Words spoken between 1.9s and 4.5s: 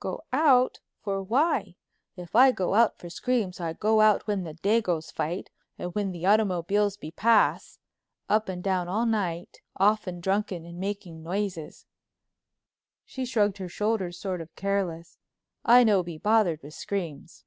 If I go out for screams I go out when